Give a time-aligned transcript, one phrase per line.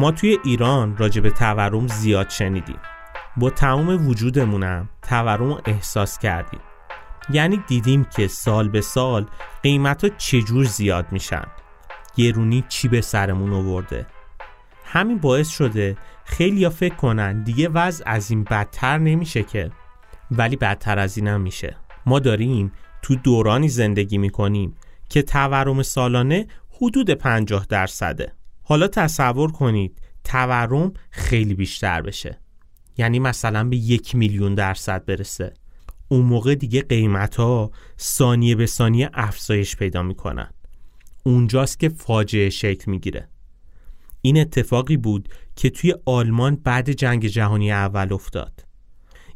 [0.00, 2.78] ما توی ایران راجع به تورم زیاد شنیدیم.
[3.36, 6.60] با تمام وجودمونم تورم رو احساس کردیم.
[7.30, 9.26] یعنی دیدیم که سال به سال
[9.62, 11.44] قیمت ها چجور زیاد میشن.
[12.16, 14.06] گرونی چی به سرمون آورده.
[14.84, 19.70] همین باعث شده خیلی فکر کنن دیگه وضع از این بدتر نمیشه که.
[20.30, 21.76] ولی بدتر از اینم میشه.
[22.06, 24.76] ما داریم تو دورانی زندگی می‌کنیم
[25.08, 26.46] که تورم سالانه
[26.80, 28.39] حدود 50 درصده.
[28.70, 32.40] حالا تصور کنید تورم خیلی بیشتر بشه.
[32.98, 35.54] یعنی مثلا به یک میلیون درصد برسه.
[36.08, 40.50] اون موقع دیگه قیمت ها ثانیه به ثانیه افزایش پیدا می‌کنن.
[41.24, 43.28] اونجاست که فاجعه شکل می‌گیره.
[44.22, 48.64] این اتفاقی بود که توی آلمان بعد جنگ جهانی اول افتاد.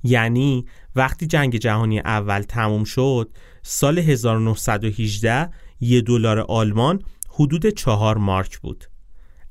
[0.02, 3.30] یعنی وقتی جنگ جهانی اول تموم شد
[3.62, 8.84] سال 1918 یه دلار آلمان حدود چهار مارک بود.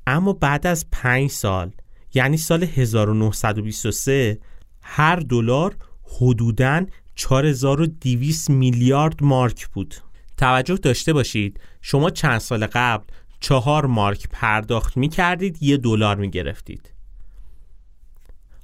[0.06, 1.72] اما بعد از پنج سال
[2.14, 4.38] یعنی سال 1923
[4.82, 9.94] هر دلار حدوداً 4200 میلیارد مارک بود.
[10.36, 13.04] توجه داشته باشید شما چند سال قبل
[13.40, 16.92] چهار مارک پرداخت می کردید یه دلار می گرفتید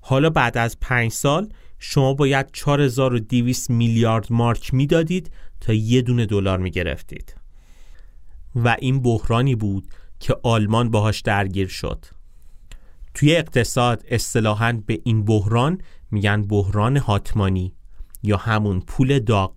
[0.00, 6.58] حالا بعد از پنج سال شما باید 4200 میلیارد مارک می‌دادید تا یه دونه دلار
[6.58, 7.34] می گرفتید
[8.54, 9.88] و این بحرانی بود
[10.20, 12.04] که آلمان باهاش درگیر شد.
[13.14, 17.74] توی اقتصاد اصطلاحاً به این بحران میگن بحران هاتمانی
[18.22, 19.52] یا همون پول داغ.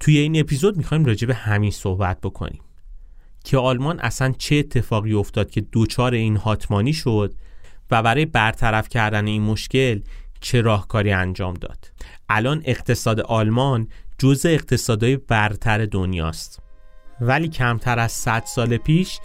[0.00, 2.60] توی این اپیزود می‌خوایم راجع به همین صحبت بکنیم
[3.44, 7.34] که آلمان اصلا چه اتفاقی افتاد که دوچار این هاتمانی شد
[7.90, 10.00] و برای برطرف کردن این مشکل
[10.40, 11.92] چه راهکاری انجام داد.
[12.28, 16.65] الان اقتصاد آلمان جزء اقتصادهای برتر دنیاست.
[17.20, 19.20] ولی کمتر از 100 سال پیش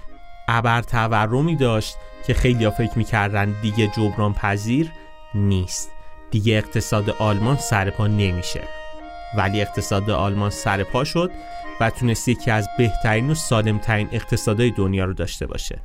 [0.48, 1.96] ابر تورمی داشت
[2.28, 4.92] که خیلی فکر می‌کردن دیگه جبران پذیر
[5.36, 5.92] نیست.
[6.32, 8.62] دیگه اقتصاد آلمان سرپا نمیشه.
[9.38, 11.32] ولی اقتصاد آلمان سرپا شد
[11.82, 15.80] و تونست یکی از بهترین و سالمترین اقتصادهای دنیا رو داشته باشه.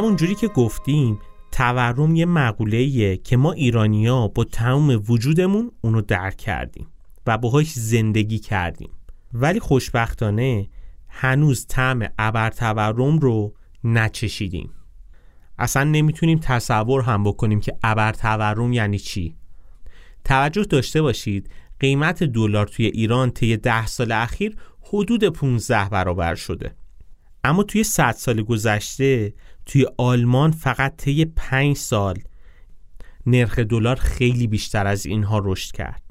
[0.00, 1.18] همون جوری که گفتیم
[1.52, 6.86] تورم یه مقوله‌ایه که ما ایرانیا با تمام وجودمون اونو درک کردیم
[7.26, 8.90] و باهاش زندگی کردیم.
[9.32, 10.68] ولی خوشبختانه
[11.08, 14.70] هنوز طعم ابر تورم رو نچشیدیم.
[15.58, 19.36] اصلا نمی‌تونیم تصور هم بکنیم که ابر تورم یعنی چی.
[20.24, 21.50] توجه داشته باشید
[21.80, 26.74] قیمت دلار توی ایران طی ده سال اخیر حدود 15 برابر شده.
[27.44, 29.34] اما توی 100 سال گذشته
[29.66, 32.18] توی آلمان فقط طی 5 سال
[33.26, 36.02] نرخ دلار خیلی بیشتر از اینها رشد کرد.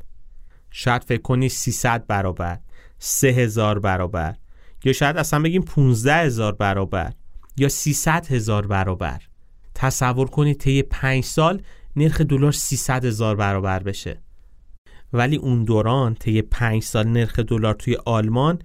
[0.72, 2.60] شاید فکر کنی 300 برابر
[3.00, 4.36] 3000 برابر
[4.84, 7.14] یا شاید اصلا بگیم 15 هزار برابر
[7.58, 9.22] یا 300 هزار برابر.
[9.76, 11.62] تصور کنید طی 5 سال
[11.96, 14.22] نرخ دلار 300 هزار برابر بشه.
[15.14, 18.60] ولی اون دوران طی 5 سال نرخ دلار توی آلمان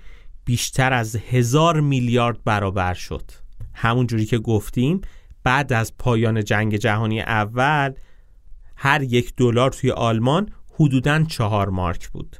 [0.44, 3.43] بیشتر از هزار میلیارد برابر شد.
[3.74, 5.00] همون جوری که گفتیم
[5.44, 7.92] بعد از پایان جنگ جهانی اول
[8.76, 12.36] هر یک دلار توی آلمان حدوداً چهار مارک بود.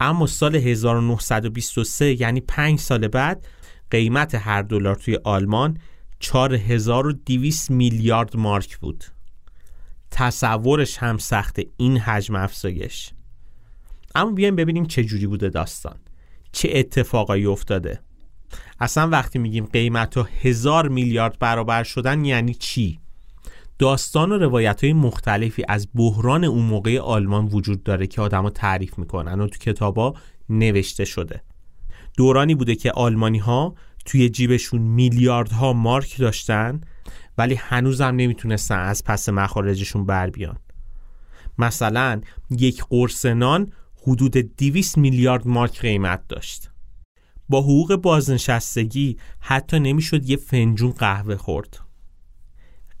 [0.00, 3.46] اما سال 1923 یعنی پنج سال بعد
[3.90, 5.78] قیمت هر دلار توی آلمان
[6.20, 9.04] 4200 میلیارد مارک بود.
[10.10, 13.10] تصورش هم سخت این حجم افزایش.
[14.14, 15.98] اما بیایم ببینیم چه جوری بوده داستان.
[16.52, 18.00] چه اتفاقایی افتاده.
[18.80, 22.98] اصلا وقتی میگیم قیمت ها هزار میلیارد برابر شدن یعنی چی؟
[23.78, 28.98] داستان و روایت های مختلفی از بحران اون موقع آلمان وجود داره که آدما تعریف
[28.98, 30.14] می‌کنن و تو کتابا
[30.48, 31.42] نوشته شده.
[32.16, 33.74] دورانی بوده که آلمانی ها
[34.04, 36.80] توی جیبشون میلیاردها مارک داشتن
[37.38, 40.58] ولی هنوزم نمی‌تونستن از پس مخارجشون بر بیان.
[41.58, 43.26] مثلا یک قرص
[44.02, 46.70] حدود 200 میلیارد مارک قیمت داشت.
[47.48, 51.80] با حقوق بازنشستگی حتی نمی‌شد یه فنجون قهوه خورد.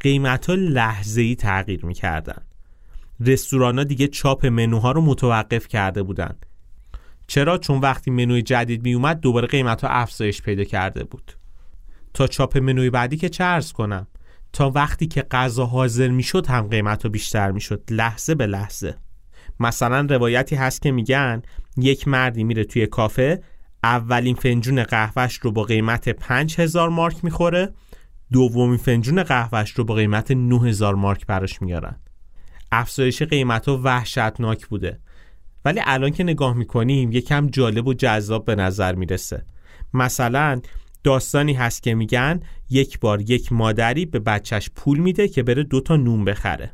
[0.00, 2.42] قیمت ها لحظه ای تغییر می‌کردن.
[3.20, 6.36] رستوران ها دیگه چاپ منوها رو متوقف کرده بودن.
[7.26, 11.32] چرا؟ چون وقتی منوی جدید می اومد دوباره قیمت ها افزایش پیدا کرده بود.
[12.14, 14.06] تا چاپ منوی بعدی که چرز کنم؟
[14.52, 18.94] تا وقتی که غذا حاضر می‌شد هم قیمت ها بیشتر می‌شد لحظه به لحظه.
[19.60, 21.42] مثلا روایتی هست که میگن
[21.76, 23.42] یک مردی میره توی کافه
[23.84, 27.72] اولین فنجون قهوهش رو با قیمت 5000 مارک می‌خوره.
[28.32, 31.96] دومین فنجون قهوهش رو با قیمت 9000 مارک براش میارن
[32.72, 35.00] افزایش قیمت ها وحشتناک بوده.
[35.64, 39.44] ولی الان که نگاه می‌کنیم یکم جالب و جذاب به نظر می‌رسه.
[39.94, 40.60] مثلا
[41.04, 42.40] داستانی هست که میگن
[42.70, 46.72] یک بار یک مادری به بچهش پول میده که بره دوتا نون بخره.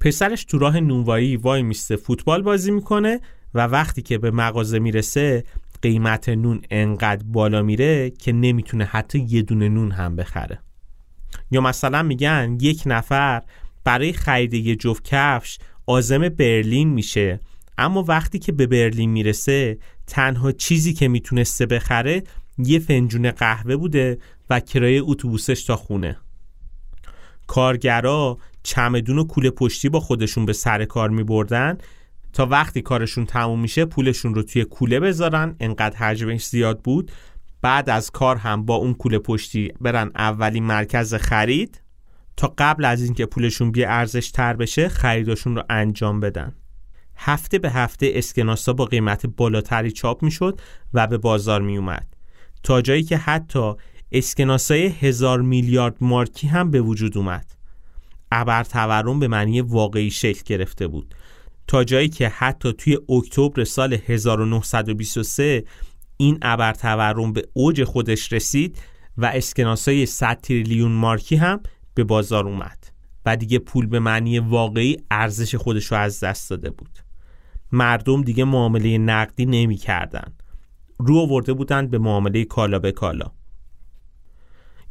[0.00, 3.20] پسرش تو راه نونوایی وای میسته فوتبال بازی می‌کنه
[3.54, 5.44] و وقتی که به مغازه می‌رسه
[5.82, 10.58] قیمت نون انقدر بالا میره که نمی‌تونه حتی یه دونه نون هم بخره.
[11.50, 13.42] یا مثلا میگن یک نفر
[13.84, 17.40] برای خرید یه جفت کفش آزم برلین میشه
[17.78, 22.22] اما وقتی که به برلین می‌رسه تنها چیزی که می‌تونسته بخره
[22.58, 24.18] یه فنجون قهوه بوده
[24.50, 26.16] و کرایه اتوبوسش تا خونه.
[27.46, 31.78] کارگرا چمدون و کوله پشتی با خودشون به سر کار می بردن
[32.32, 35.56] تا وقتی کارشون تموم میشه پولشون رو توی کوله بذارن.
[35.60, 37.12] انقدر حجمش زیاد بود.
[37.62, 41.82] بعد از کار هم با اون کوله پشتی برن اولین مرکز خرید.
[42.36, 46.54] تا قبل از اینکه پولشون بی ارزش تر بشه خریداشون رو انجام بدن.
[47.16, 50.60] هفته به هفته اسکناسا با قیمت بالاتری چاپ می‌شد
[50.94, 52.16] و به بازار می اومد
[52.62, 53.72] تا جایی که حتی
[54.12, 57.46] اسکناسای هزار میلیارد مارکی هم به وجود اومد.
[58.32, 61.14] ابر تورم به معنی واقعی شکل گرفته بود.
[61.70, 65.64] تا جایی که حتی توی اکتبر سال 1923
[66.16, 68.78] این ابر تورم به اوج خودش رسید
[69.16, 71.60] و اسکناسای 100 تریلیون مارکی هم
[71.94, 72.92] به بازار اومد
[73.26, 76.98] و دیگه پول به معنی واقعی ارزش خودش رو از دست داده بود
[77.72, 80.32] مردم دیگه معامله نقدی نمی کردن.
[80.98, 83.30] رو آورده بودند به معامله کالا به کالا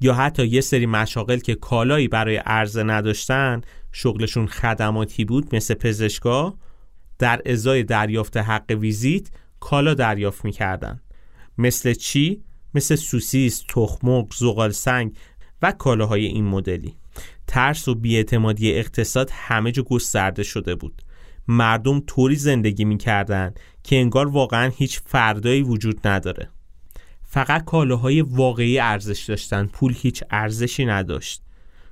[0.02, 3.62] یا حتی یه سری مشاغل که کالایی برای عرضه نداشتن
[3.92, 6.58] شغلشون خدماتی بود مثل پزشکا
[7.20, 9.30] در ازای دریافت حق ویزیت
[9.60, 11.02] کالا دریافت می‌کردن.
[11.58, 12.44] مثل چی؟
[12.74, 15.16] مثل سوسیس، تخمق، زغال سنگ
[15.62, 16.96] و کالاهای این مدلی.
[17.48, 21.02] ترس و بیاعتمادی اقتصاد همه جا گسترده شده بود.
[21.48, 26.50] مردم طوری زندگی می‌کردن که انگار واقعا هیچ فردایی وجود نداره.
[27.24, 31.42] فقط کالاهای واقعی ارزش داشتن پول هیچ ارزشی نداشت.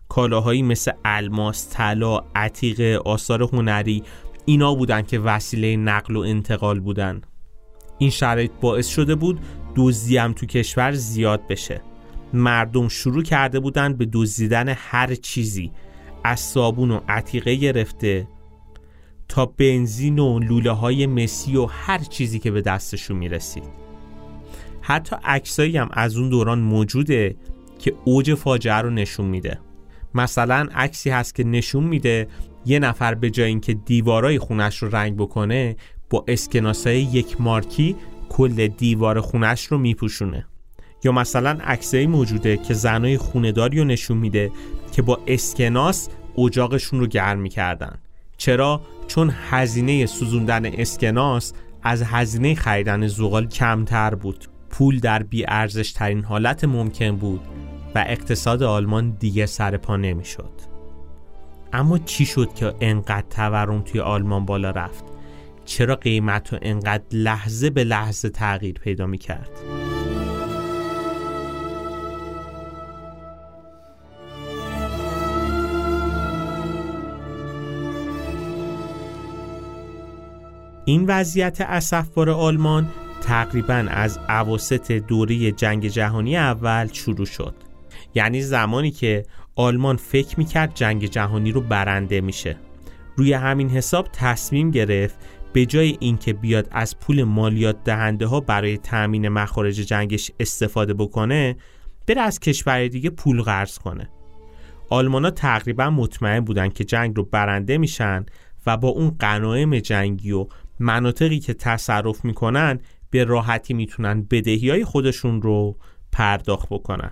[0.09, 4.03] کالاهایی مثل الماس، طلا، عتیقه، آثار هنری
[4.49, 7.21] اینا بودن که وسیله نقل و انتقال بودن.
[7.97, 9.39] این شرایط باعث شده بود
[9.75, 11.81] دزدی هم تو کشور زیاد بشه.
[12.33, 15.71] مردم شروع کرده بودن به دزدیدن هر چیزی.
[16.23, 18.27] از صابون و عتیقه گرفته
[19.27, 23.63] تا بنزین و لوله های مسی و هر چیزی که به دستشون می‌رسید.
[24.81, 27.35] حتی عکسایی هم از اون دوران موجوده
[27.79, 29.59] که اوج فاجعه رو نشون میده.
[30.13, 32.27] مثلا عکسی هست که نشون میده
[32.67, 35.75] یه نفر به جای اینکه دیوارای خونش رو رنگ بکنه
[36.09, 37.95] با اسکناسای یک مارکی
[38.29, 40.45] کل دیوار خونش رو میپوشونه
[41.03, 44.51] یا مثلا عکسایی موجوده که زنای خونداری رو نشون میده
[44.91, 47.97] که با اسکناس اجاقشون رو گرم می‌کردن
[48.37, 55.91] چرا؟ چون هزینه سوزوندن اسکناس از هزینه خریدن زغال کمتر بود پول در بی ارزش
[55.91, 57.41] ترین حالت ممکن بود
[57.95, 60.66] و اقتصاد آلمان دیگه سر پا نمی‌شد.
[61.73, 65.05] اما چی شد که انقدر تورم توی آلمان بالا رفت؟
[65.65, 69.49] چرا قیمت رو انقدر لحظه به لحظه تغییر پیدا می کرد؟
[80.85, 82.87] این وضعیت اسفبار آلمان
[83.21, 87.55] تقریبا از عواسط دوره جنگ جهانی اول شروع شد
[88.15, 89.25] یعنی زمانی که
[89.57, 92.57] آلمان فکر می‌کرد جنگ جهانی رو برنده میشه.
[93.15, 95.15] روی همین حساب تصمیم گرفت
[95.53, 101.55] به جای اینکه بیاد از پول مالیات دهنده ها برای تأمین مخارج جنگش استفاده بکنه
[102.07, 104.09] بره از کشور دیگه پول قرض کنه.
[104.89, 108.25] آلمانا تقریبا مطمئن بودن که جنگ رو برنده میشن
[108.65, 110.47] و با اون قنایم جنگی و
[110.79, 115.77] مناطقی که تصرف می‌کنن به راحتی می‌تونن بدهی های خودشون رو
[116.11, 117.11] پرداخت بکنن.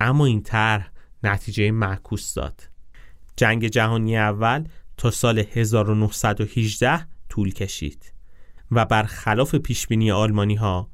[0.00, 0.90] اما این طرح
[1.24, 2.70] نتیجه معکوس داد.
[3.36, 4.64] جنگ جهانی اول
[4.96, 8.12] تا سال 1918 طول کشید
[8.70, 10.90] و برخلاف پیشبینی آلمانی ها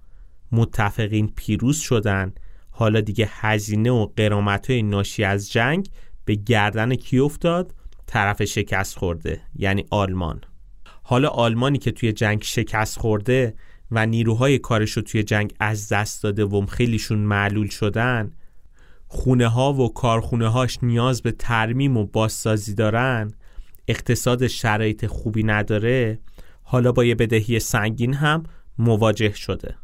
[0.53, 2.33] متفقین پیروز شدن.
[2.71, 5.89] حالا دیگه هزینه و قرامت های ناشی از جنگ
[6.25, 7.75] به گردن کی افتاد؟
[8.07, 10.41] طرف شکست خورده یعنی آلمان.
[11.03, 13.55] حالا آلمانی که توی جنگ شکست خورده
[13.91, 18.33] و نیروهای کارش رو توی جنگ از دست داده و خیلیشون معلول شدن
[19.12, 23.31] خونه ها و کارخونه هاش نیاز به ترمیم و بازسازی دارن
[23.88, 26.19] اقتصاد شرایط خوبی نداره
[26.62, 28.43] حالا با یه بدهی سنگین هم
[28.79, 29.75] مواجه شده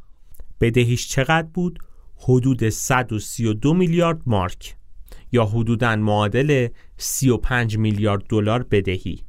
[0.61, 1.79] بدهیش چقدر بود؟
[2.17, 4.77] حدود 132 میلیارد مارک
[5.33, 9.25] یا حدوداً معادل 35 میلیارد دلار بدهی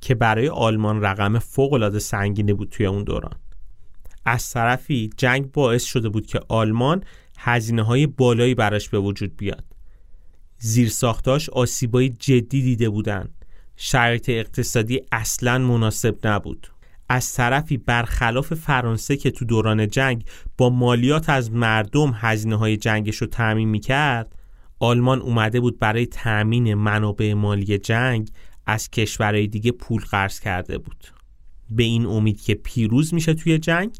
[0.00, 3.34] که برای آلمان رقم فوق سنگینی بود توی اون دوران
[4.24, 7.04] از طرفی جنگ باعث شده بود که آلمان
[7.44, 9.64] هزینه های بالایی براش به وجود بیاد.
[10.58, 13.28] زیر ساختاش آسیبای جدی دیده بودن.
[13.76, 16.68] شرایط اقتصادی اصلا مناسب نبود.
[17.08, 20.24] از طرفی برخلاف فرانسه که تو دوران جنگ
[20.58, 24.36] با مالیات از مردم هزینه های جنگش رو تعمین می کرد
[24.78, 28.30] آلمان اومده بود برای تأمین منابع مالی جنگ
[28.66, 31.06] از کشورهای دیگه پول قرض کرده بود.
[31.70, 33.96] به این امید که پیروز میشه توی جنگ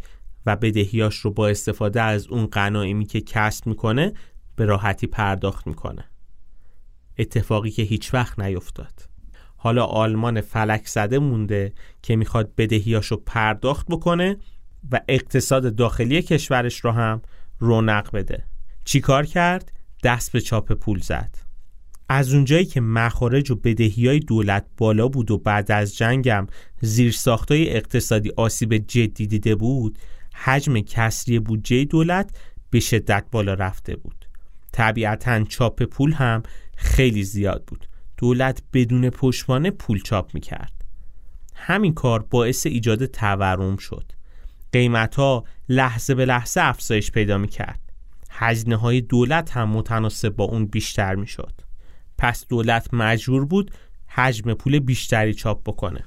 [0.47, 4.13] و بدهیاش رو با استفاده از اون غنایمی که کسب می‌کنه
[4.57, 6.05] به راحتی پرداخت می‌کنه.
[7.19, 9.09] اتفاقی که هیچ وقت نیفتاد.
[9.57, 11.73] حالا آلمان فلک زده مونده
[12.03, 14.37] که می‌خواد بدهیاش رو پرداخت بکنه
[14.93, 17.23] و اقتصاد داخلی کشورش رو هم
[17.59, 18.45] رونق بده.
[18.85, 19.73] چیکار کرد؟
[20.03, 21.39] دست به چاپ پول زد.
[22.09, 26.47] از اونجایی که مخارج و بدهی های دولت بالا بود و بعد از جنگم
[26.81, 29.99] زیر ساختای اقتصادی آسیب جدی دیده بود
[30.45, 32.37] حجم کسری بودجه دولت
[32.71, 34.25] به شدت بالا رفته بود.
[34.73, 36.43] طبیعتا چاپ پول هم
[36.77, 37.87] خیلی زیاد بود.
[38.17, 40.73] دولت بدون پشتوانه پول چاپ می‌کرد.
[41.55, 44.13] همین کار باعث ایجاد تورم شد.
[44.73, 47.81] قیمت ها لحظه به لحظه افزایش پیدا می‌کرد.
[48.31, 51.53] هزینه های دولت هم متناسب با اون بیشتر می‌شد.
[52.19, 53.71] پس دولت مجبور بود
[54.07, 56.05] حجم پول بیشتری چاپ بکنه.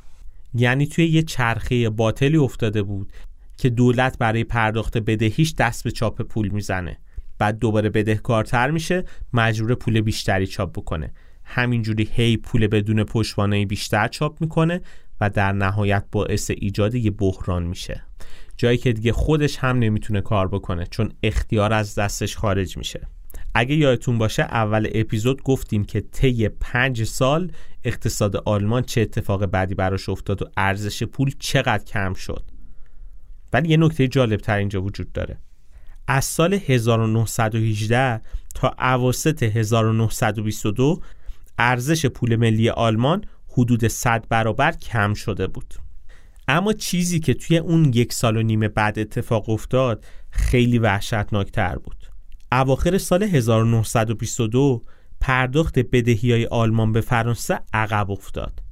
[0.53, 3.13] یعنی توی یه چرخه باطلی افتاده بود
[3.57, 6.97] که دولت برای پرداخت بدهیش دست به چاپ پول می‌زنه.
[7.37, 11.13] بعد دوباره بدهکارتر میشه مجبور پول بیشتری چاپ بکنه.
[11.43, 14.81] همینجوری هی پول بدون پشتوانه بیشتر چاپ می‌کنه
[15.21, 18.03] و در نهایت باعث ایجاد یه بحران میشه.
[18.57, 23.07] جایی که دیگه خودش هم نمی‌تونه کار بکنه چون اختیار از دستش خارج میشه.
[23.53, 27.51] اگه یادتون باشه اول اپیزود گفتیم که طی پنج سال
[27.83, 32.43] اقتصاد آلمان چه اتفاق بعدی براش افتاد و ارزش پول چقدر کم شد.
[33.53, 35.37] ولی یه نکته جالب تر اینجا وجود داره.
[36.07, 38.21] از سال 1918
[38.55, 41.01] تا اواسط 1922
[41.57, 45.73] ارزش پول ملی آلمان حدود 100 برابر کم شده بود.
[46.47, 51.97] اما چیزی که توی اون یک سال و نیم بعد اتفاق افتاد خیلی وحشتناکتر بود.
[52.51, 54.81] اواخر سال 1922
[55.21, 58.64] پرداخت بدهی های آلمان به فرانسه عقب افتاد.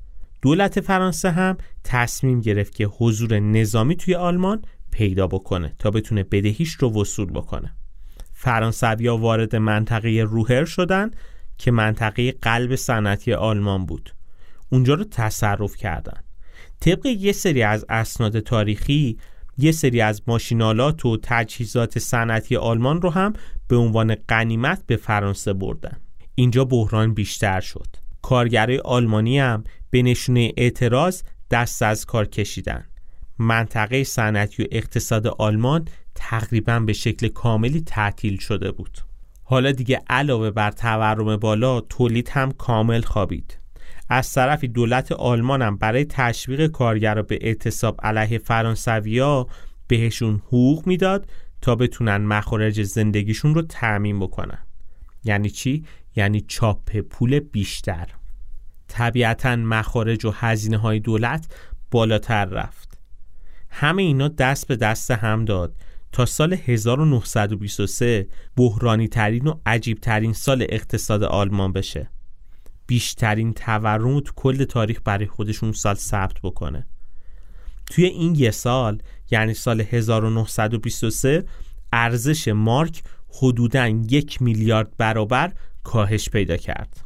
[0.43, 6.71] دولت فرانسه هم تصمیم گرفت که حضور نظامی توی آلمان پیدا بکنه تا بتونه بدهیش
[6.71, 7.75] رو وصول بکنه.
[8.33, 11.11] فرانسویا وارد منطقه روهر شدن
[11.57, 14.15] که منطقه قلب صنعتی آلمان بود.
[14.69, 16.17] اونجا رو تصرف کردن.
[16.79, 19.17] طبق یه سری از اسناد تاریخی
[19.57, 23.33] یه سری از ماشینالات و تجهیزات صنعتی آلمان رو هم
[23.67, 25.97] به عنوان قنیمت به فرانسه بردن.
[26.35, 27.87] اینجا بحران بیشتر شد.
[28.21, 32.85] کارگرای آلمانی هم به نشونه اعتراض دست از کار کشیدن.
[33.39, 38.97] منطقه صنعتی و اقتصاد آلمان تقریبا به شکل کاملی تعطیل شده بود.
[39.43, 43.57] حالا دیگه علاوه بر تورم بالا تولید هم کامل خوابید.
[44.09, 49.47] از طرفی دولت آلمان هم برای تشویق کارگرا به اعتصاب علیه فرانسویا
[49.87, 51.29] بهشون حقوق می‌داد
[51.61, 54.65] تا بتونن مخارج زندگیشون رو تعمین بکنن.
[55.23, 55.85] یعنی چی؟
[56.15, 58.07] یعنی چاپ پول بیشتر.
[58.87, 61.47] طبیعتا مخارج و هزینه های دولت
[61.91, 62.97] بالاتر رفت.
[63.69, 65.75] همه اینا دست به دست هم داد.
[66.11, 72.09] تا سال 1923 بحرانی ترین و عجیب ترین سال اقتصاد آلمان بشه.
[72.87, 76.85] بیشترین تورم تو کل تاریخ برای خودشون سال ثبت بکنه.
[77.85, 81.45] توی این یه سال یعنی سال 1923
[81.93, 87.02] ارزش مارک حدوداً یک میلیارد برابر کاهش پیدا کرد.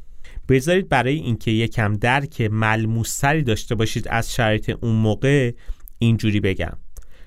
[0.49, 5.51] بذارید برای اینکه یکم درک ملموستری داشته باشید از شرایط اون موقع
[5.99, 6.77] اینجوری بگم.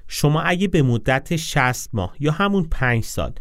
[0.08, 3.32] شما اگه به مدت 60 ماه یا همون 5 سال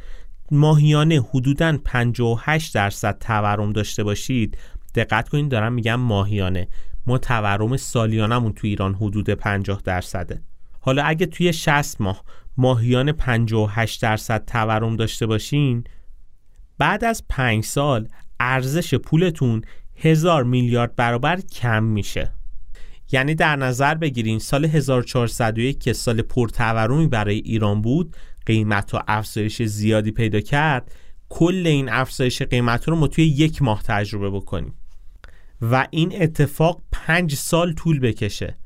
[0.52, 4.58] ماهیانه حدوداً 58 درصد تورم داشته باشید
[4.96, 6.68] دقت کنید دارم میگم ماهیانه.
[7.08, 10.42] ما تورم سالیانمون تو ایران حدود 50 درصده.
[10.80, 12.24] حالا اگه توی 60 ماه
[12.58, 15.84] ماهیان 58 درصد تورم داشته باشین
[16.78, 18.08] بعد از 5 سال
[18.40, 19.62] ارزش پولتون
[19.96, 22.32] هزار میلیارد برابر کم میشه.
[23.12, 28.16] یعنی در نظر بگیرین سال 1401 که سال پرتورمی برای ایران بود
[28.46, 30.92] قیمت و افزایش زیادی پیدا کرد
[31.30, 34.74] کل این افزایش قیمت رو ما توی یک ماه تجربه بکنیم.
[35.62, 38.58] و این اتفاق پنج سال طول بکشه.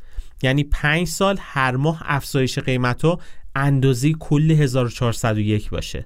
[0.43, 3.19] یعنی پنج سال هر ماه افزایش قیمت ها
[3.55, 6.05] اندازه کل 1401 باشه.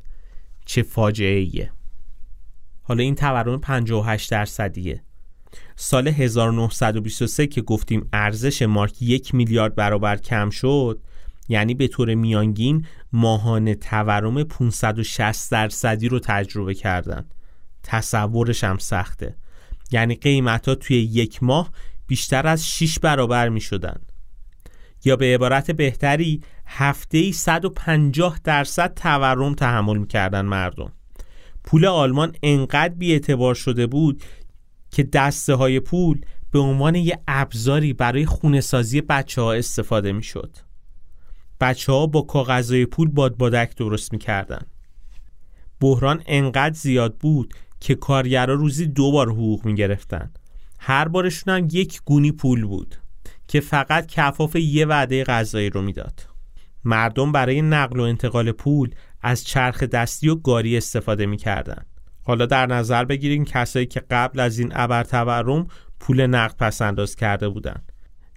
[0.66, 1.72] چه فاجعه ایه
[2.88, 5.04] حالا این تورم 58 درصدیه.
[5.76, 11.02] سال 1923 که گفتیم ارزش مارک یک میلیارد برابر کم شد
[11.50, 17.26] یعنی به طور میانگین ماهانه تورم 560 درصدی رو تجربه کردن.
[17.84, 19.36] تصورش هم سخته.
[19.92, 21.72] یعنی قیمت ها توی یک ماه
[22.08, 24.02] بیشتر از 6 برابر می شدن
[25.06, 30.92] یا به عبارت بهتری هفته 150 درصد تورم تحمل می‌کردن مردم.
[31.68, 34.24] پول آلمان انقدر بیاعتبار شده بود
[34.92, 36.22] که دسته های پول
[36.52, 40.58] به عنوان یه ابزاری برای خونه سازی بچه ها استفاده می شد.
[41.62, 44.62] بچه ها با کاغذهای پول بادبادک درست می کردن.
[45.82, 50.32] بحران انقدر زیاد بود که کارگرها روزی دو بار حقوق می گرفتن.
[50.80, 52.96] هر بارشون هم یک گونی پول بود
[53.48, 56.28] که فقط کفاف یه وعده غذایی رو می‌داد.
[56.84, 58.90] مردم برای نقل و انتقال پول
[59.28, 61.86] از چرخ دستی و گاری استفاده می‌کردند.
[62.24, 65.68] حالا در نظر بگیریم کسایی که قبل از این ابر تورم
[66.00, 67.82] پول نقد پس انداز کرده بودن.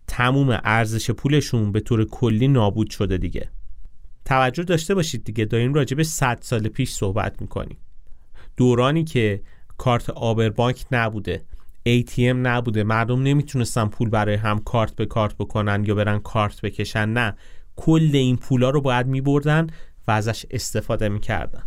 [0.06, 3.48] تموم ارزش پولشون به طور کلی نابود شده دیگه.
[4.24, 7.78] توجه داشته باشید دیگه داریم راجع به 100 سال پیش صحبت می‌کنیم.
[8.56, 9.42] دورانی که
[9.78, 11.44] کارت آبربانک نبوده
[11.88, 17.08] ATM نبوده مردم نمی‌تونستن پول برای هم کارت به کارت بکنن یا برن کارت بکشن
[17.08, 17.36] نه.
[17.76, 19.66] کل این پولا رو باید میبردن
[20.08, 21.62] و ازش استفاده می‌کردن.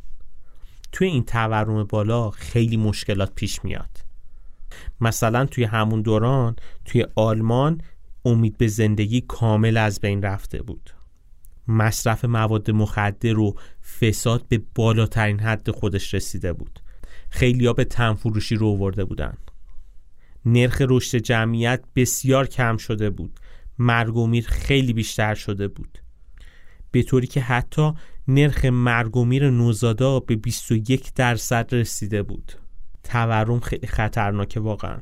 [0.92, 3.98] توی این تورم بالا خیلی مشکلات پیش میاد.
[5.02, 7.82] مثلا توی همون دوران توی آلمان
[8.26, 10.90] امید به زندگی کامل از بین رفته بود.
[11.68, 13.56] مصرف مواد مخدر و
[14.00, 16.80] فساد به بالاترین حد خودش رسیده بود.
[17.30, 19.38] خیلیا به تنفروشی رو آورده بودن.
[20.46, 23.40] نرخ رشد جمعیت بسیار کم شده بود.
[23.80, 26.00] مرگ و میر خیلی بیشتر شده بود.
[26.92, 27.94] به طوری که حتی
[28.28, 32.52] نرخ مرگ و میر نوزادا به 21 درصد رسیده بود.
[33.04, 34.98] تورم خیلی خطرناکه واقعا.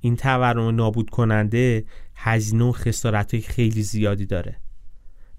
[0.00, 4.60] این تورم نابود کننده هزینه و خسارت خیلی زیادی داره.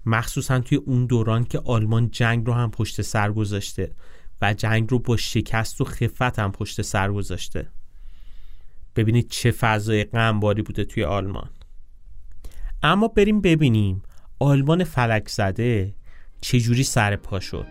[0.06, 3.92] مخصوصا توی اون دوران که آلمان جنگ رو هم پشت سر گذاشته
[4.42, 7.68] و جنگ رو با شکست و خفت هم پشت سر گذاشته.
[8.96, 11.50] ببینید چه فضای غمباری بوده توی آلمان.
[12.82, 14.02] اما بریم ببینیم
[14.38, 15.94] آلمان فلک زده
[16.40, 17.66] چجوری سر پا شد؟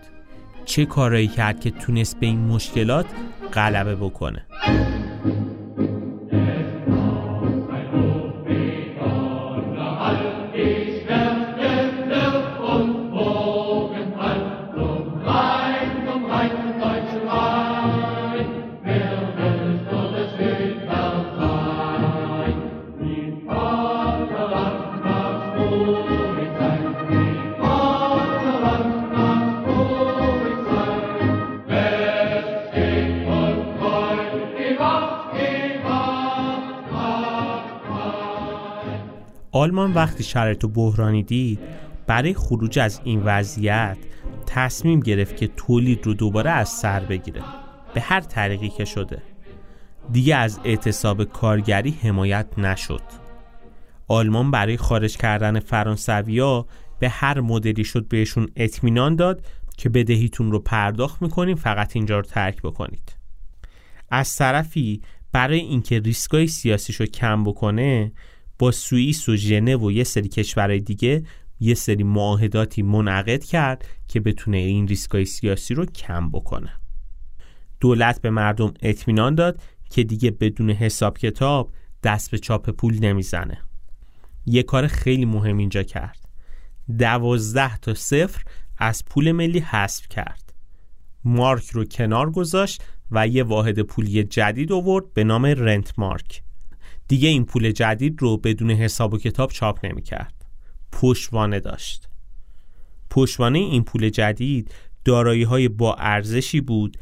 [0.64, 3.06] چه کارایی کرد که تونست به این مشکلات
[3.52, 4.46] غلبه بکنه؟
[39.56, 41.58] آلمان وقتی شرایط بحرانی دید
[42.06, 43.96] برای خروج از این وضعیت
[44.46, 47.42] تصمیم گرفت که تولید رو دوباره از سر بگیره.
[47.94, 49.22] به هر طریقی که شده.
[50.12, 53.02] دیگه از اعتصاب کارگری حمایت نشد.
[54.08, 56.66] آلمان برای خارج کردن فرانسویا
[56.98, 59.44] به هر مدلی شد بهشون اطمینان داد
[59.76, 63.16] که بدهیتون رو پرداخت می‌کنیم فقط اینجا رو ترک بکنید.
[64.10, 68.12] از طرفی برای اینکه ریسکای سیاسیش رو کم بکنه
[68.58, 71.22] با سوئیس و ژنو و یه سری کشورهای دیگه
[71.60, 76.72] یه سری معاهداتی منعقد کرد که بتونه این ریسکای سیاسی رو کم بکنه.
[77.80, 83.58] دولت به مردم اطمینان داد که دیگه بدون حساب کتاب دست به چاپ پول نمی‌زنه.
[84.46, 86.28] یه کار خیلی مهم اینجا کرد.
[86.98, 88.42] دوازده تا صفر
[88.78, 90.54] از پول ملی حذف کرد.
[91.24, 96.42] مارک رو کنار گذاشت و یه واحد پولی جدید آورد به نام رنت مارک
[97.08, 100.34] دیگه این پول جدید رو بدون حساب و کتاب چاپ نمی کرد
[100.92, 102.08] پشتوانه داشت.
[103.10, 106.96] پشتوانه این پول جدید دارایی های با ارزشی بود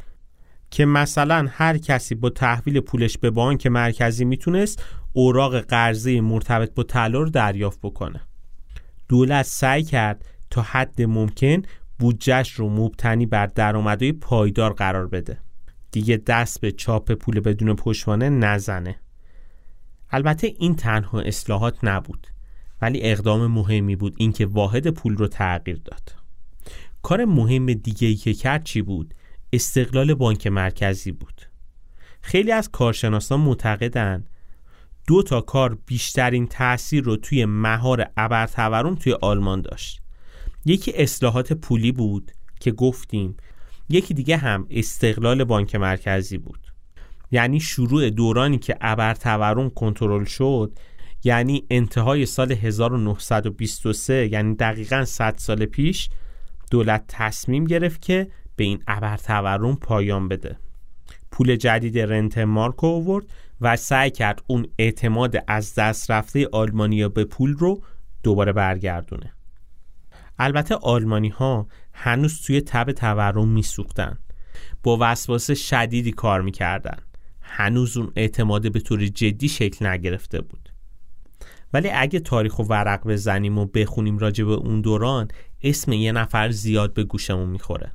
[0.71, 6.83] که مثلا هر کسی با تحویل پولش به بانک مرکزی می‌تونست اوراق قرضه مرتبط با
[6.83, 8.21] طلا رو دریافت بکنه.
[9.09, 11.61] دولت سعی کرد تا حد ممکن
[11.99, 15.37] بودجهش رو مبتنی بر درآمدهای پایدار قرار بده.
[15.91, 18.99] دیگه دست به چاپ پول بدون پشتوانه نزنه.
[20.15, 22.27] البته این تنها اصلاحات نبود
[22.81, 26.15] ولی اقدام مهمی بود اینکه واحد پول رو تغییر داد.
[27.01, 29.13] کار مهم دیگه ای که کرد چی بود؟
[29.53, 31.41] استقلال بانک مرکزی بود.
[32.21, 34.29] خیلی از کارشناسان معتقدند
[35.07, 40.01] دو تا کار بیشترین تاثیر رو توی مهار ابرتورم توی آلمان داشت.
[40.65, 43.37] یکی اصلاحات پولی بود که گفتیم
[43.89, 46.64] یکی دیگه هم استقلال بانک مرکزی بود.
[47.31, 50.79] یعنی شروع دورانی که ابرتورم کنترل شد
[51.23, 56.09] یعنی انتهای سال 1923 یعنی دقیقا 100 سال پیش
[56.71, 60.57] دولت تصمیم گرفت که به این ابرتورم پایان بده.
[61.31, 63.25] پول جدید رنت مارک آورد
[63.61, 67.83] و سعی کرد اون اعتماد از دست رفته آلمانیا به پول رو
[68.23, 69.33] دوباره برگردونه.
[70.39, 74.17] البته آلمانی ها هنوز توی تب تورم میسوختن.
[74.83, 76.97] با وسواس شدیدی کار می‌کردن.
[77.47, 80.69] هنوز اون اعتماد به طور جدی شکل نگرفته بود.
[81.73, 85.27] ولی اگه تاریخ و ورق بزنیم و بخونیم راجع به اون دوران
[85.63, 87.91] اسم یه نفر زیاد به گوشمون می‌خوره.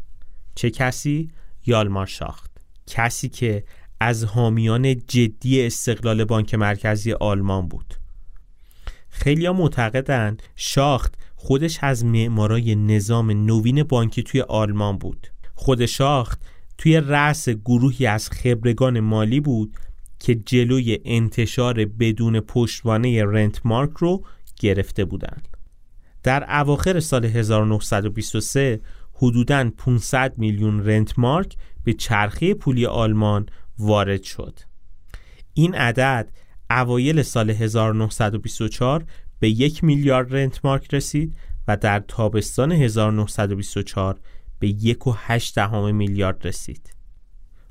[0.55, 1.31] چه کسی؟
[1.67, 2.51] یالمار شاخت.
[2.87, 3.65] کسی که
[4.01, 7.95] از حامیان جدی استقلال بانک مرکزی آلمان بود.
[9.09, 15.27] خیلی ها معتقدن شاخت خودش از معمارای نظام نوین بانکی توی آلمان بود.
[15.55, 16.43] خود شاخت
[16.81, 19.77] توی رأس گروهی از خبرگان مالی بود
[20.19, 24.25] که جلوی انتشار بدون پشتوانه رنت مارک رو
[24.61, 25.49] گرفته بودند.
[26.23, 28.81] در اواخر سال 1923
[29.13, 33.47] حدوداً 500 میلیون رنت مارک به چرخه پولی آلمان
[33.79, 34.59] وارد شد.
[35.55, 36.33] این عدد
[36.71, 39.05] اوایل سال 1924
[39.39, 41.37] به یک میلیارد رنت مارک رسید
[41.69, 44.21] و در تابستان 1924
[44.61, 46.95] به یک و هشت دهم میلیارد رسید.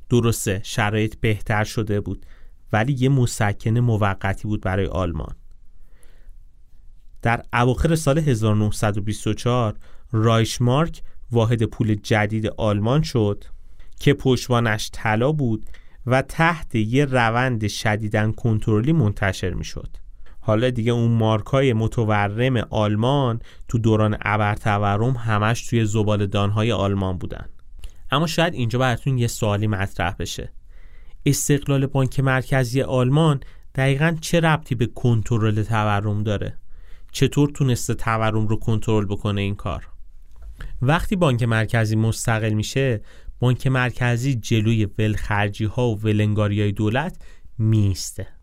[0.10, 2.26] درسته شرایط بهتر شده بود
[2.74, 5.36] ولی یه مسکن موقتی بود برای آلمان.
[7.22, 9.76] در اواخر سال 1924
[10.12, 13.46] رایشمارک واحد پول جدید آلمان شد
[14.00, 15.66] که پشتوانش طلا بود
[16.06, 19.98] و تحت یه روند شدیدن کنترلی منتشر می شد.
[20.50, 27.46] حالا دیگه اون مارکای متورم آلمان تو دوران ابرتورم همش توی زبالدانهای آلمان بودن.
[28.12, 30.54] اما شاید اینجا براتون یه سوالی مطرح بشه.
[31.26, 33.40] استقلال بانک مرکزی آلمان
[33.76, 36.58] دقیقا چه ربطی به کنترل تورم داره؟
[37.12, 39.88] چطور تونسته تورم رو کنترل بکنه این کار؟
[40.82, 43.02] وقتی بانک مرکزی مستقل میشه
[43.40, 47.18] بانک مرکزی جلوی ولخرجی ها و ولنگاری های دولت
[47.58, 48.39] میسته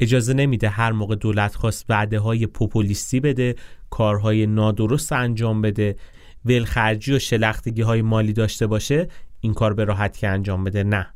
[0.00, 3.54] اجازه نمیده هر موقع دولت خواست وعده های پوپولیستی بده
[3.90, 5.96] کارهای نادرست انجام بده
[6.44, 9.08] ولخرجی و شلختگی های مالی داشته باشه
[9.40, 10.84] این کار به راحتی انجام بده.
[10.84, 11.06] نه.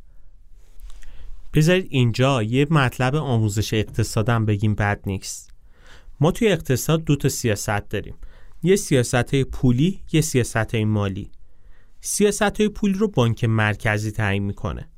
[1.55, 5.51] بذارید اینجا یه مطلب آموزش اقتصادم بگیم بد نیست.
[6.21, 8.15] ما توی اقتصاد دو تا سیاست داریم.
[8.63, 11.31] یه سیاست های پولی یه سیاست های مالی.
[12.01, 14.89] سیاست های پولی رو بانک مرکزی تعیین می‌کنه.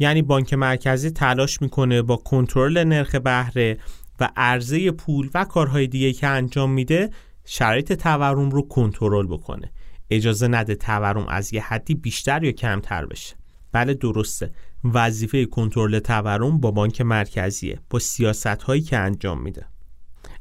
[0.00, 3.78] یعنی بانک مرکزی تلاش می‌کنه با کنترل نرخ بهره
[4.20, 7.10] و عرضه پول و کارهای دیگه که انجام میده
[7.44, 9.72] شرایط تورم رو کنترل بکنه.
[10.10, 13.36] اجازه نده تورم از یه حدی بیشتر یا کمتر بشه.
[13.72, 14.50] بله درسته.
[14.84, 19.66] وظیفه کنترل تورم با بانک مرکزیه با سیاست هایی که انجام میده.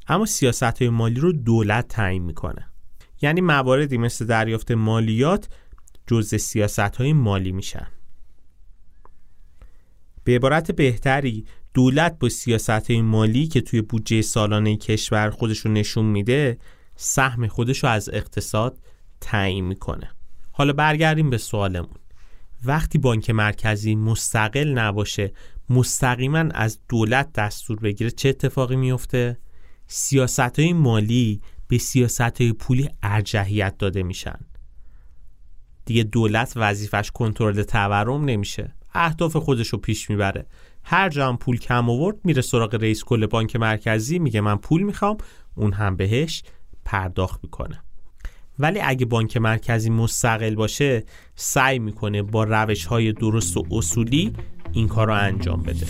[0.08, 2.68] اما سیاست های مالی رو دولت تعیین می‌کنه.
[3.22, 5.50] یعنی مواردی مثل دریافت مالیات
[6.08, 7.88] جزء سیاست های مالی میشن.
[10.30, 16.06] به عبارت بهتری دولت با سیاست مالی که توی بودجه سالانه کشور خودش رو نشون
[16.06, 16.58] میده
[16.96, 18.80] سهم خودش رو از اقتصاد
[19.22, 20.12] تعیین می‌کنه.
[20.52, 21.98] حالا برگردیم به سوالمون.
[22.66, 25.34] وقتی بانک مرکزی مستقل نباشه
[25.70, 29.38] مستقیما از دولت دستور بگیره چه اتفاقی میفته؟
[29.88, 34.40] سیاست های مالی به سیاست های پولی ارجحیت داده میشن.
[35.86, 38.79] دیگه دولت وظیفش کنترل تورم نمیشه.
[38.94, 40.46] اهداف خودش رو پیش می‌بره.
[40.84, 44.82] هر جا هم پول کم آورد میره سراغ رئیس کل بانک مرکزی میگه من پول
[44.82, 45.18] می‌خوام
[45.56, 46.44] اون هم بهش
[46.86, 47.84] پرداخت می‌کنه.
[48.60, 51.04] ولی اگه بانک مرکزی مستقل باشه
[51.36, 54.34] سعی می‌کنه با روش های درست و اصولی
[54.72, 55.86] این کار رو انجام بده.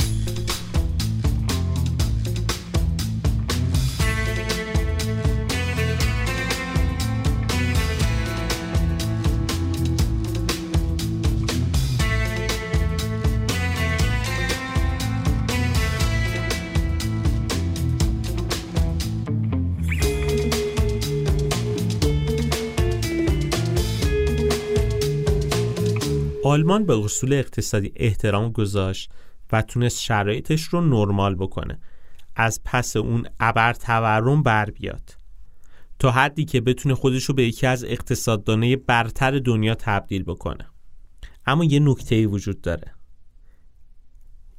[26.49, 29.11] آلمان به اصول اقتصادی احترام گذاشت
[29.51, 31.79] و تونست شرایطش رو نرمال بکنه.
[32.35, 35.17] از پس اون ابر تورم بر بیاد.
[35.99, 40.67] تا حدی که بتونه خودش رو به یکی از اقتصاددانه برتر دنیا تبدیل بکنه.
[41.45, 42.93] اما یه نکته وجود داره.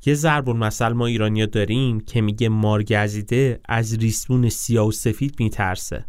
[0.06, 6.04] یه ضرب المثل ما ایرانیا داریم که میگه مارگزیده از ریسمون سیاه و سفید میترسه.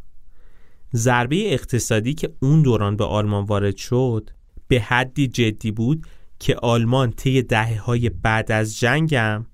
[0.95, 4.29] ضربه اقتصادی که اون دوران به آلمان وارد شد
[4.71, 6.07] به حدی جدی بود
[6.39, 9.45] که آلمان طی دهه های بعد از جنگم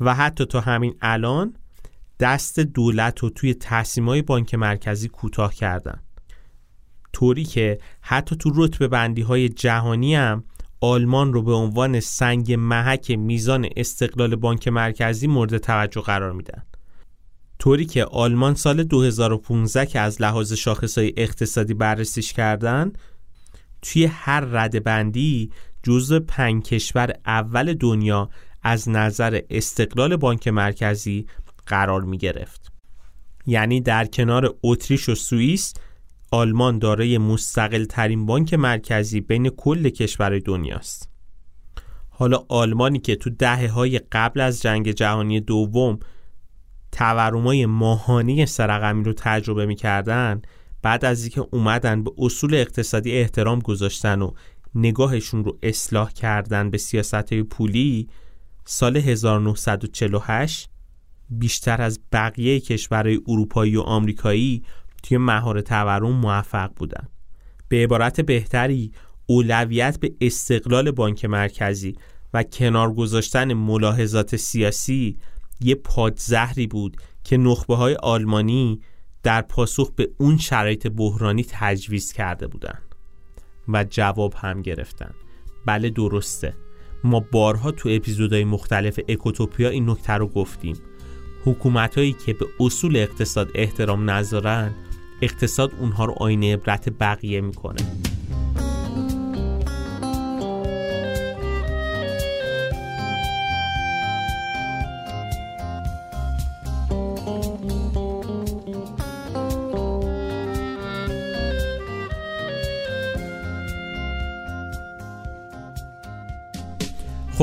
[0.00, 1.54] و حتی تا همین الان
[2.20, 6.00] دست دولت رو توی تصمیم های بانک مرکزی کوتاه کردن.
[7.12, 10.44] طوری که حتی تو رتبه بندی های جهانی هم
[10.80, 16.62] آلمان رو به عنوان سنگ محک میزان استقلال بانک مرکزی مورد توجه قرار میدن.
[17.58, 22.92] طوری که آلمان سال 2015 که از لحاظ شاخصهای اقتصادی بررسیش کردن
[23.84, 25.50] توی هر رده بندی
[25.82, 28.30] جزو پنج کشور اول دنیا
[28.62, 31.26] از نظر استقلال بانک مرکزی
[31.66, 32.72] قرار می گرفت.
[33.46, 35.74] یعنی در کنار اتریش و سوئیس
[36.30, 41.10] آلمان دارای مستقل ترین بانک مرکزی بین کل کشورهای دنیاست.
[42.08, 45.98] حالا آلمانی که تو دهه های قبل از جنگ جهانی دوم
[46.92, 50.42] تورمای ماهانه سرقمی رو تجربه می‌کردن
[50.84, 54.30] بعد از اینکه اومدن به اصول اقتصادی احترام گذاشتن و
[54.74, 58.08] نگاهشون رو اصلاح کردن به سیاست پولی
[58.64, 60.68] سال 1948
[61.30, 64.62] بیشتر از بقیه کشورهای اروپایی و آمریکایی
[65.02, 67.08] توی مهار تورم موفق بودن.
[67.68, 68.92] به عبارت بهتری
[69.26, 71.94] اولویت به استقلال بانک مرکزی
[72.34, 75.18] و کنار گذاشتن ملاحظات سیاسی
[75.60, 78.80] یه پادزهری بود که نخبه های آلمانی
[79.24, 82.78] در پاسخ به اون شرایط بحرانی تجویز کرده بودن
[83.68, 85.14] و جواب هم گرفتن.
[85.66, 86.54] بله درسته.
[87.04, 90.76] ما بارها تو اپیزودهای مختلف اکوتوپیا این نکته رو گفتیم.
[91.44, 94.74] حکومت هایی که به اصول اقتصاد احترام نذارن
[95.22, 97.80] اقتصاد اونها رو آینه عبرت بقیه می‌کنه.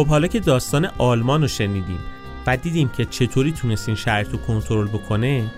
[0.02, 2.00] خب حالا که داستان آلمان رو شنیدیم
[2.48, 5.52] و دیدیم که چطوری تونست این شرط رو کنترل بکنه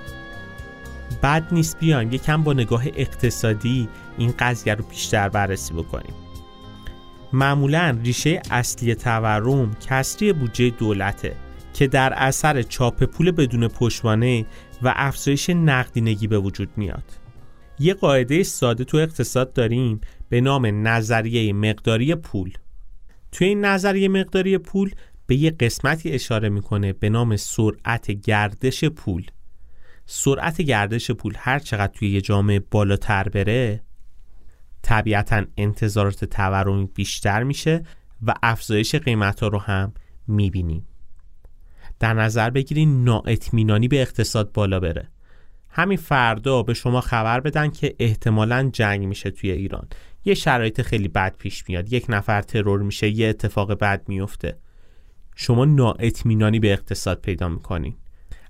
[1.21, 6.13] بعد نیست بیایم یکم با نگاه اقتصادی این قضیه رو بیشتر بررسی بکنیم.
[7.33, 11.35] معمولا ریشه اصلی تورم کسری بودجه دولته
[11.73, 14.45] که در اثر چاپ پول بدون پشتوانه
[14.81, 17.03] و افزایش نقدینگی به وجود میاد.
[17.79, 22.53] یه قاعده ساده تو اقتصاد داریم به نام نظریه مقداری پول.
[23.33, 24.91] توی این نظریه مقداری پول
[25.27, 29.25] به یه قسمتی اشاره می‌کنه به نام سرعت گردش پول.
[30.05, 33.83] سرعت گردش پول هر چقدر توی یه جامعه بالاتر بره
[34.81, 37.83] طبیعتا انتظارات تورمی بیشتر میشه
[38.27, 39.93] و افزایش قیمت ها رو هم
[40.27, 40.87] می‌بینیم.
[41.99, 45.09] در نظر بگیرین نااطمینانی به اقتصاد بالا بره.
[45.69, 49.87] همین فردا به شما خبر بدن که احتمالا جنگ میشه توی ایران.
[50.25, 51.93] یه شرایط خیلی بد پیش میاد.
[51.93, 54.57] یک نفر ترور میشه یه اتفاق بد میفته.
[55.35, 57.95] شما نااطمینانی به اقتصاد پیدا می‌کنین.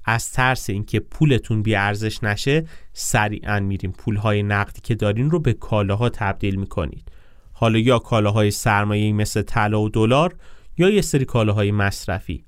[0.06, 5.54] از ترس اینکه پولتون بی ارزش نشه سریعا میریم پولهای نقدی که دارین رو به
[5.54, 7.12] کالاها تبدیل می‌کنید.
[7.54, 10.36] حالا یا کالاهای سرمایه مثل طلا و دلار
[10.78, 12.46] یا یه سری کالاهای مصرفی.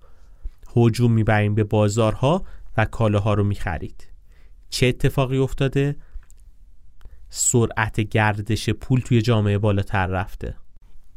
[0.75, 2.43] هجوم می‌بریم به بازارها
[2.77, 4.07] و کالاها رو می‌خرید.
[4.69, 5.95] چه اتفاقی افتاده؟
[7.35, 10.55] سرعت گردش پول توی جامعه بالاتر رفته.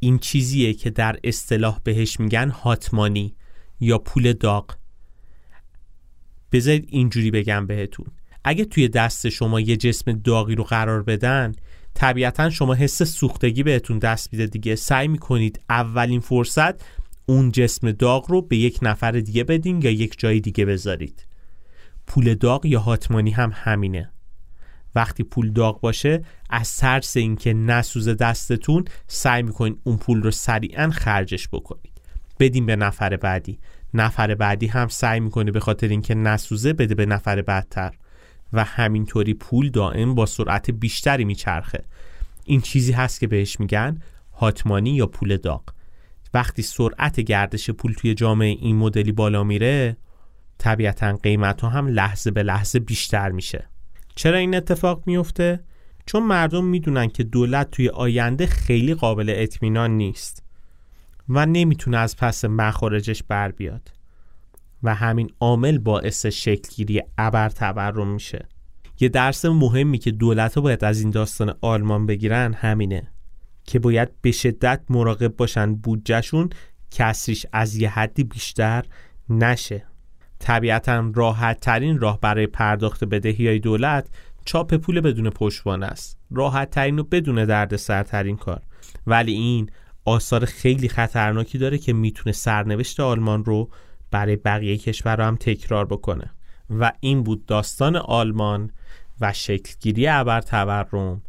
[0.00, 3.34] این چیزیه که در اصطلاح بهش میگن هاتمانی
[3.80, 4.76] یا پول داغ.
[6.52, 8.06] بذارید اینجوری بگم بهتون.
[8.44, 11.54] اگه توی دست شما یه جسم داغی رو قرار بدن
[11.94, 14.76] طبیعتا شما حس سوختگی بهتون دست میده دیگه.
[14.76, 16.74] سعی می‌کنید اولین فرصت
[17.26, 21.26] اون جسم داغ رو به یک نفر دیگه بدین یا یک جای دیگه بذارید.
[22.06, 24.12] پول داغ یا هاتمانی هم همینه.
[24.94, 30.90] وقتی پول داغ باشه از ترس اینکه نسوزه دستتون سعی می‌کنید اون پول رو سریعا
[30.90, 31.92] خرجش بکنید.
[32.40, 33.58] بدین به نفر بعدی.
[33.94, 37.94] نفر بعدی هم سعی می‌کنه به خاطر اینکه نسوزه بده به نفر بعدتر
[38.52, 41.84] و همینطوری پول دائم با سرعت بیشتری میچرخه.
[42.44, 45.62] این چیزی هست که بهش میگن هاتمانی یا پول داغ.
[46.34, 49.96] وقتی سرعت گردش پول توی جامعه این مدلی بالا میره
[50.58, 53.68] طبیعتا قیمت ها هم لحظه به لحظه بیشتر میشه.
[54.18, 55.60] چرا این اتفاق میفته؟
[56.06, 60.42] چون مردم می‌دونن که دولت توی آینده خیلی قابل اطمینان نیست
[61.28, 63.92] و نمی‌تونه از پس مخارجش بر بیاد
[64.82, 68.48] و همین عامل باعث شکلگیری ابر تورم میشه
[69.00, 73.12] یه درس مهمی که دولت ها باید از این داستان آلمان بگیرن همینه
[73.64, 76.50] که باید به شدت مراقب باشن بودجهشون
[76.90, 78.84] کسریش از یه حدی بیشتر
[79.28, 79.87] نشه
[80.38, 84.08] طبیعتا راحت ترین راه برای پرداخت بدهی های دولت
[84.44, 86.18] چاپ پول بدون پشتوانه است.
[86.30, 88.62] راحت ترین و بدون درد سرترین کار.
[89.06, 89.70] ولی این
[90.04, 93.70] آثار خیلی خطرناکی داره که می‌تونه سرنوشت آلمان رو
[94.10, 96.30] برای بقیه کشور هم تکرار بکنه.
[96.70, 98.70] و این بود داستان آلمان
[99.20, 101.22] و شکلگیری ابر تورم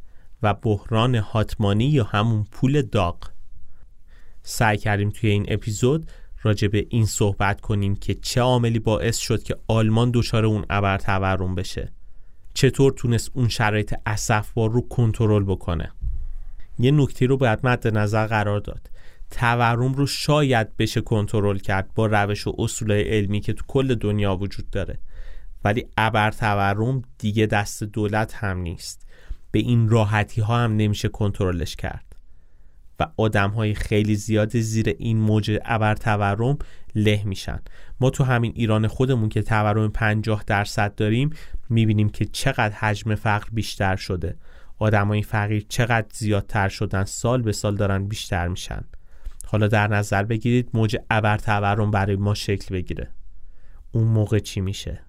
[0.43, 3.17] و بحران هاتمانی یا همون پول داغ.
[4.41, 9.43] سعی کردیم توی این اپیزود راجع به این صحبت کنیم که چه عاملی باعث شد
[9.43, 11.91] که آلمان دچار اون ابر تورم بشه.
[12.54, 15.91] چطور تونست اون شرایط اسفبار رو کنترل بکنه.
[16.80, 18.89] یه نکته رو باید مد نظر قرار داد.
[19.32, 24.36] تورم رو شاید بشه کنترل کرد با روش و اصول علمی که تو کل دنیا
[24.36, 24.99] وجود داره.
[25.63, 29.08] ولی ابر تورم دیگه دست دولت هم نیست.
[29.52, 32.09] به این راحتی ها هم نمیشه کنترلش کرد.
[32.99, 36.57] و آدم های خیلی زیاد زیر این موج ابر تورم
[36.95, 37.59] له میشن.
[37.99, 41.29] ما تو همین ایران خودمون که تورم 50 درصد داریم
[41.69, 44.35] می‌بینیم که چقدر حجم فقر بیشتر شده.
[44.79, 48.83] آدمای فقیر چقدر زیادتر شدن سال به سال دارن بیشتر میشن.
[49.45, 53.07] حالا در نظر بگیرید موج ابر تورم برای ما شکل بگیره.
[53.91, 55.01] اون موقع چی میشه؟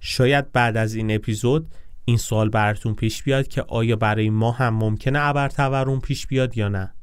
[0.00, 1.74] شاید بعد از این اپیزود
[2.10, 6.58] این سوال براتون پیش بیاد که آیا برای ما هم ممکنه ابر تورم پیش بیاد
[6.58, 6.94] یا نه؟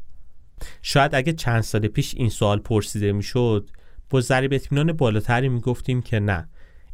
[0.82, 3.70] شاید اگه چند سال پیش این سوال پرسیده می‌شد
[4.10, 6.50] با ضریب اطمینان بالاتری می‌گفتیم که نه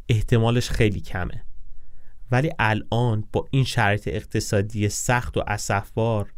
[0.08, 1.44] احتمالش خیلی کمه.
[2.30, 6.32] ولی الان با این شرایط اقتصادی سخت و اسفبار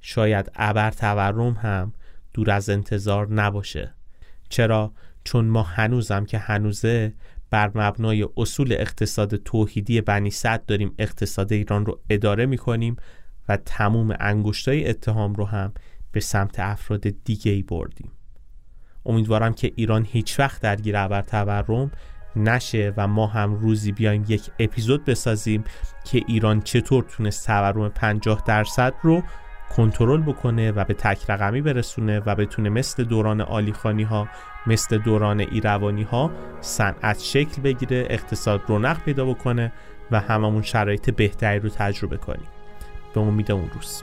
[0.00, 1.92] شاید ابر تورم هم
[2.34, 3.94] دور از انتظار نباشه.
[4.48, 4.92] چرا؟
[5.24, 7.14] چون ما هنوزم که هنوزه
[7.50, 12.96] بر مبنای اصول اقتصاد توحیدی بنی صد داریم اقتصاد ایران رو اداره می‌کنیم
[13.48, 15.72] و تموم انگشتای اتهام رو هم
[16.12, 18.12] به سمت افراد دیگه ای بردیم.
[19.06, 21.90] امیدوارم که ایران هیچ وقت درگیر ابر تورم
[22.36, 25.64] نشه و ما هم روزی بیایم یک اپیزود بسازیم
[26.04, 29.22] که ایران چطور تونست تورم 50 درصد رو
[29.76, 34.28] کنترل بکنه و به تک رقمی برسونه و بتونه مثل دوران آلیخانی ها
[34.66, 36.30] مثل دوران ایروانی ها
[36.60, 39.72] صنعت شکل بگیره اقتصاد رونق پیدا بکنه
[40.10, 42.48] و هممون شرایط بهتری رو تجربه کنیم.
[43.14, 44.02] به امید اون روز.